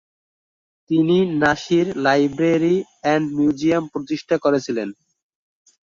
তিনি 0.89 1.17
"Nasir 1.41 1.87
library 1.97 2.75
and 3.01 3.25
museum" 3.37 3.83
প্রতিষ্ঠা 3.93 4.35
করেছিলেন। 4.37 4.89